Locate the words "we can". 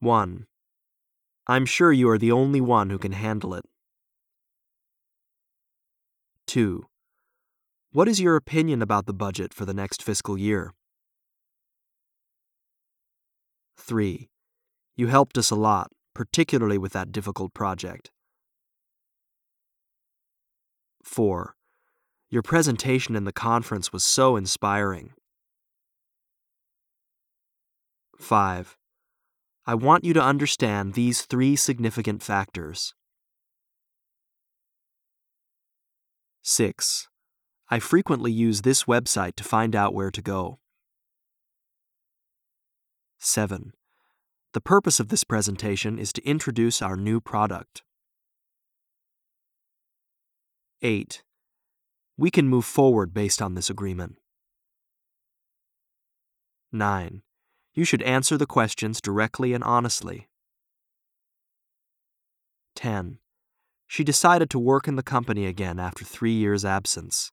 52.16-52.48